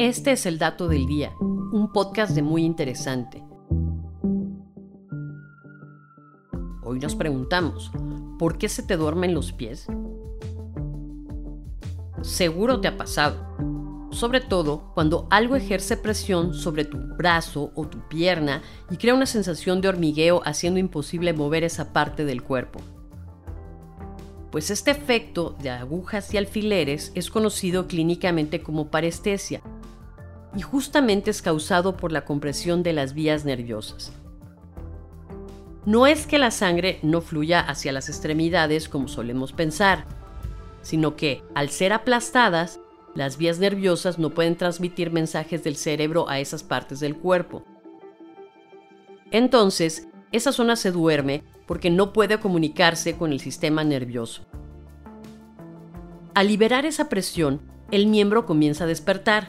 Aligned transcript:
Este 0.00 0.32
es 0.32 0.46
el 0.46 0.56
dato 0.56 0.88
del 0.88 1.04
día, 1.04 1.30
un 1.38 1.90
podcast 1.92 2.34
de 2.34 2.40
muy 2.40 2.64
interesante. 2.64 3.44
Hoy 6.82 6.98
nos 6.98 7.14
preguntamos, 7.14 7.92
¿por 8.38 8.56
qué 8.56 8.70
se 8.70 8.82
te 8.82 8.96
duermen 8.96 9.34
los 9.34 9.52
pies? 9.52 9.88
Seguro 12.22 12.80
te 12.80 12.88
ha 12.88 12.96
pasado, 12.96 14.08
sobre 14.10 14.40
todo 14.40 14.90
cuando 14.94 15.26
algo 15.28 15.54
ejerce 15.54 15.98
presión 15.98 16.54
sobre 16.54 16.86
tu 16.86 16.96
brazo 16.96 17.70
o 17.74 17.86
tu 17.86 17.98
pierna 18.08 18.62
y 18.90 18.96
crea 18.96 19.12
una 19.12 19.26
sensación 19.26 19.82
de 19.82 19.88
hormigueo 19.88 20.40
haciendo 20.46 20.80
imposible 20.80 21.34
mover 21.34 21.62
esa 21.62 21.92
parte 21.92 22.24
del 22.24 22.42
cuerpo. 22.42 22.80
Pues 24.50 24.70
este 24.70 24.92
efecto 24.92 25.54
de 25.60 25.68
agujas 25.68 26.32
y 26.32 26.38
alfileres 26.38 27.12
es 27.14 27.30
conocido 27.30 27.86
clínicamente 27.86 28.62
como 28.62 28.90
parestesia 28.90 29.60
y 30.56 30.62
justamente 30.62 31.30
es 31.30 31.42
causado 31.42 31.96
por 31.96 32.12
la 32.12 32.24
compresión 32.24 32.82
de 32.82 32.92
las 32.92 33.14
vías 33.14 33.44
nerviosas. 33.44 34.12
No 35.86 36.06
es 36.06 36.26
que 36.26 36.38
la 36.38 36.50
sangre 36.50 36.98
no 37.02 37.20
fluya 37.20 37.60
hacia 37.60 37.92
las 37.92 38.08
extremidades 38.08 38.88
como 38.88 39.08
solemos 39.08 39.52
pensar, 39.52 40.04
sino 40.82 41.16
que, 41.16 41.42
al 41.54 41.70
ser 41.70 41.92
aplastadas, 41.92 42.80
las 43.14 43.38
vías 43.38 43.58
nerviosas 43.58 44.18
no 44.18 44.30
pueden 44.30 44.56
transmitir 44.56 45.10
mensajes 45.10 45.64
del 45.64 45.76
cerebro 45.76 46.28
a 46.28 46.38
esas 46.38 46.62
partes 46.62 47.00
del 47.00 47.16
cuerpo. 47.16 47.64
Entonces, 49.30 50.08
esa 50.32 50.52
zona 50.52 50.76
se 50.76 50.90
duerme 50.90 51.44
porque 51.66 51.90
no 51.90 52.12
puede 52.12 52.38
comunicarse 52.38 53.16
con 53.16 53.32
el 53.32 53.40
sistema 53.40 53.84
nervioso. 53.84 54.42
Al 56.34 56.48
liberar 56.48 56.84
esa 56.86 57.08
presión, 57.08 57.60
el 57.90 58.06
miembro 58.06 58.46
comienza 58.46 58.84
a 58.84 58.86
despertar 58.86 59.48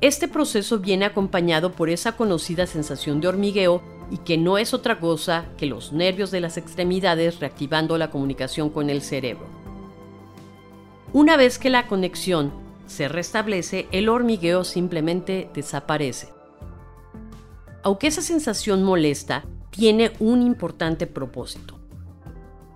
este 0.00 0.28
proceso 0.28 0.78
viene 0.78 1.04
acompañado 1.04 1.72
por 1.72 1.90
esa 1.90 2.16
conocida 2.16 2.66
sensación 2.66 3.20
de 3.20 3.28
hormigueo 3.28 3.82
y 4.10 4.18
que 4.18 4.38
no 4.38 4.56
es 4.56 4.72
otra 4.72 4.98
cosa 4.98 5.44
que 5.58 5.66
los 5.66 5.92
nervios 5.92 6.30
de 6.30 6.40
las 6.40 6.56
extremidades 6.56 7.38
reactivando 7.38 7.98
la 7.98 8.10
comunicación 8.10 8.70
con 8.70 8.88
el 8.88 9.02
cerebro. 9.02 9.46
Una 11.12 11.36
vez 11.36 11.58
que 11.58 11.68
la 11.68 11.86
conexión 11.86 12.52
se 12.86 13.08
restablece, 13.08 13.88
el 13.92 14.08
hormigueo 14.08 14.64
simplemente 14.64 15.50
desaparece. 15.54 16.28
Aunque 17.82 18.06
esa 18.06 18.22
sensación 18.22 18.82
molesta, 18.82 19.44
tiene 19.70 20.12
un 20.18 20.40
importante 20.42 21.06
propósito. 21.06 21.78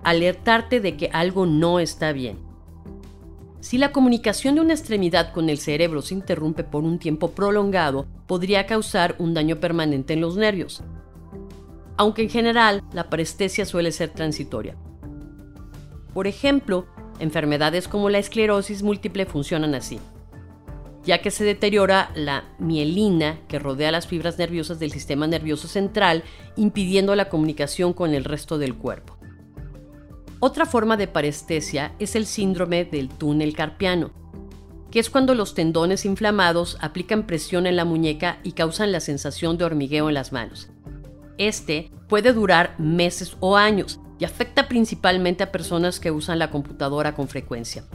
Alertarte 0.03 0.81
de 0.81 0.97
que 0.97 1.11
algo 1.13 1.47
no 1.47 1.81
está 1.81 2.13
bien 2.13 2.54
si 3.65 3.79
la 3.79 3.93
comunicación 3.93 4.57
de 4.57 4.61
una 4.61 4.75
extremidad 4.75 5.33
con 5.33 5.49
el 5.49 5.57
cerebro 5.57 6.03
se 6.03 6.13
interrumpe 6.13 6.65
por 6.65 6.85
un 6.85 6.99
tiempo 6.99 7.31
prolongado, 7.31 8.07
podría 8.27 8.67
causar 8.67 9.17
un 9.19 9.33
daño 9.33 9.57
permanente 9.57 10.13
en 10.13 10.21
los 10.21 10.37
nervios. 10.37 10.83
Aunque 11.97 12.21
en 12.21 12.29
general 12.29 12.83
la 12.93 13.09
parestesia 13.09 13.65
suele 13.65 13.91
ser 13.91 14.11
transitoria. 14.11 14.77
Por 16.13 16.27
ejemplo, 16.27 16.85
enfermedades 17.21 17.89
como 17.89 18.11
la 18.11 18.19
esclerosis 18.19 18.83
múltiple 18.83 19.25
funcionan 19.25 19.75
así, 19.75 19.99
ya 21.03 21.23
que 21.23 21.31
se 21.31 21.45
deteriora 21.45 22.11
la 22.15 22.45
mielina 22.59 23.41
que 23.49 23.59
rodea 23.59 23.91
las 23.91 24.07
fibras 24.07 24.37
nerviosas 24.37 24.79
del 24.79 24.93
sistema 24.93 25.27
nervioso 25.27 25.69
central, 25.69 26.23
impidiendo 26.57 27.15
la 27.15 27.31
comunicación 27.31 27.95
con 27.95 28.13
el 28.13 28.25
resto 28.25 28.59
del 28.59 28.75
cuerpo. 28.75 29.17
Otra 30.47 30.67
forma 30.67 30.99
de 30.99 31.09
parestesia 31.09 31.95
es 31.99 32.15
el 32.15 32.27
síndrome 32.27 32.85
del 32.85 33.09
túnel 33.09 33.57
carpiano, 33.57 34.11
que 34.91 35.01
es 35.01 35.09
cuando 35.09 35.35
los 35.35 35.55
tendones 35.55 36.05
inflamados 36.05 36.77
aplican 36.83 37.27
presión 37.27 37.67
en 37.67 37.77
la 37.77 37.87
muñeca 37.87 38.41
y 38.43 38.53
causan 38.53 38.93
la 38.93 39.01
sensación 39.01 39.57
de 39.57 39.65
hormigueo 39.65 40.09
en 40.09 40.15
las 40.15 40.35
manos. 40.35 40.69
Este 41.39 41.91
puede 42.11 42.35
durar 42.35 42.75
meses 42.79 43.39
o 43.41 43.57
años 43.57 44.01
y 44.19 44.27
afecta 44.27 44.69
principalmente 44.69 45.43
a 45.43 45.51
personas 45.51 45.99
que 45.99 46.11
usan 46.11 46.39
la 46.39 46.51
computadora 46.51 47.15
con 47.15 47.27
frecuencia. 47.27 47.87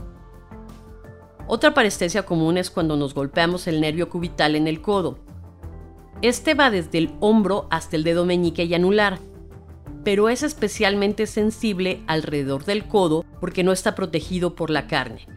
Otra 1.46 1.72
parestesia 1.72 2.24
común 2.24 2.58
es 2.58 2.68
cuando 2.68 2.96
nos 2.96 3.14
golpeamos 3.14 3.68
el 3.68 3.80
nervio 3.80 4.08
cubital 4.08 4.56
en 4.56 4.66
el 4.66 4.82
codo. 4.82 5.20
Este 6.20 6.54
va 6.54 6.72
desde 6.72 6.98
el 6.98 7.14
hombro 7.20 7.68
hasta 7.70 7.94
el 7.94 8.02
dedo 8.02 8.24
meñique 8.24 8.64
y 8.64 8.74
anular 8.74 9.20
pero 10.10 10.28
es 10.28 10.42
especialmente 10.42 11.28
sensible 11.28 12.02
alrededor 12.08 12.64
del 12.64 12.88
codo 12.88 13.24
porque 13.38 13.62
no 13.62 13.70
está 13.70 13.94
protegido 13.94 14.56
por 14.56 14.68
la 14.68 14.88
carne. 14.88 15.28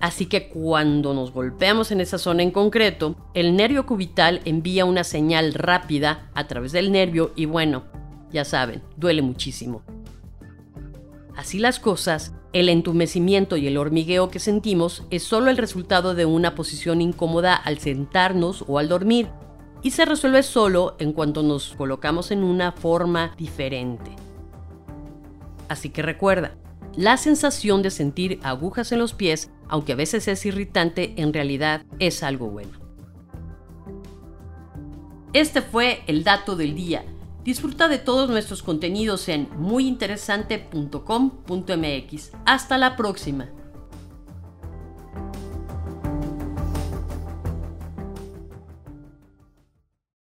Así 0.00 0.26
que 0.26 0.48
cuando 0.48 1.14
nos 1.14 1.30
golpeamos 1.30 1.92
en 1.92 2.00
esa 2.00 2.18
zona 2.18 2.42
en 2.42 2.50
concreto, 2.50 3.14
el 3.34 3.54
nervio 3.54 3.86
cubital 3.86 4.40
envía 4.46 4.84
una 4.84 5.04
señal 5.04 5.54
rápida 5.54 6.28
a 6.34 6.48
través 6.48 6.72
del 6.72 6.90
nervio 6.90 7.30
y 7.36 7.44
bueno, 7.44 7.84
ya 8.32 8.44
saben, 8.44 8.82
duele 8.96 9.22
muchísimo. 9.22 9.84
Así 11.36 11.60
las 11.60 11.78
cosas, 11.78 12.34
el 12.52 12.70
entumecimiento 12.70 13.56
y 13.56 13.68
el 13.68 13.76
hormigueo 13.76 14.28
que 14.28 14.40
sentimos 14.40 15.04
es 15.10 15.22
solo 15.22 15.52
el 15.52 15.56
resultado 15.56 16.16
de 16.16 16.26
una 16.26 16.56
posición 16.56 17.00
incómoda 17.00 17.54
al 17.54 17.78
sentarnos 17.78 18.64
o 18.66 18.80
al 18.80 18.88
dormir, 18.88 19.28
y 19.84 19.92
se 19.92 20.04
resuelve 20.06 20.42
solo 20.42 20.96
en 20.98 21.12
cuanto 21.12 21.44
nos 21.44 21.76
colocamos 21.76 22.32
en 22.32 22.42
una 22.42 22.72
forma 22.72 23.32
diferente. 23.36 24.16
Así 25.68 25.90
que 25.90 26.02
recuerda, 26.02 26.56
la 26.96 27.18
sensación 27.18 27.82
de 27.82 27.90
sentir 27.90 28.40
agujas 28.42 28.90
en 28.92 28.98
los 28.98 29.12
pies, 29.12 29.50
aunque 29.68 29.92
a 29.92 29.96
veces 29.96 30.26
es 30.26 30.46
irritante, 30.46 31.12
en 31.18 31.34
realidad 31.34 31.84
es 31.98 32.22
algo 32.22 32.48
bueno. 32.48 32.78
Este 35.34 35.60
fue 35.60 36.02
el 36.06 36.24
dato 36.24 36.56
del 36.56 36.74
día. 36.74 37.04
Disfruta 37.44 37.88
de 37.88 37.98
todos 37.98 38.30
nuestros 38.30 38.62
contenidos 38.62 39.28
en 39.28 39.50
muyinteresante.com.mx. 39.58 42.30
Hasta 42.46 42.78
la 42.78 42.96
próxima. 42.96 43.50